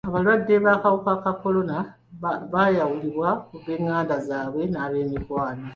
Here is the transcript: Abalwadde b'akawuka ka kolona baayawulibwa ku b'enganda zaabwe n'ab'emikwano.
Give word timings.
Abalwadde 0.09 0.53
b'akawuka 0.63 1.13
ka 1.23 1.31
kolona 1.41 1.77
baayawulibwa 2.51 3.29
ku 3.47 3.55
b'enganda 3.63 4.15
zaabwe 4.27 4.63
n'ab'emikwano. 4.67 5.67